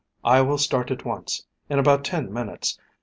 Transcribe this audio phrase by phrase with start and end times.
[0.23, 2.79] I will start at once in about ten minutes.